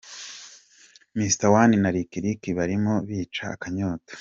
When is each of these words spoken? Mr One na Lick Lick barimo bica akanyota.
Mr 1.17 1.45
One 1.61 1.75
na 1.81 1.89
Lick 1.95 2.13
Lick 2.23 2.41
barimo 2.57 2.93
bica 3.07 3.45
akanyota. 3.55 4.13